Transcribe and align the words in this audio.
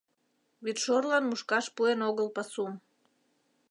Вӱдшорлан 0.63 1.23
мушкаш 1.29 1.65
пуэн 1.75 1.99
огыл 2.09 2.27
пасум. 2.35 2.73